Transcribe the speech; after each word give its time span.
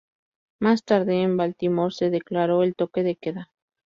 Más 0.59 0.83
tarde, 0.83 1.21
en 1.21 1.37
Baltimore 1.37 1.93
se 1.93 2.09
declaró 2.09 2.63
el 2.63 2.73
toque 2.73 3.03
de 3.03 3.17
queda. 3.17 3.51